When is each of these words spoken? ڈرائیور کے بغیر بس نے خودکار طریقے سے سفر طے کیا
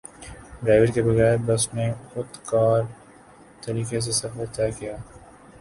ڈرائیور 0.63 0.87
کے 0.93 1.01
بغیر 1.01 1.37
بس 1.45 1.67
نے 1.73 1.85
خودکار 2.09 2.81
طریقے 3.61 3.99
سے 4.01 4.11
سفر 4.21 4.45
طے 4.55 4.71
کیا 4.79 4.95